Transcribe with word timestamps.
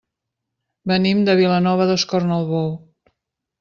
Venim 0.93 1.23
de 1.29 1.37
Vilanova 1.43 1.89
d'Escornalbou. 1.93 2.77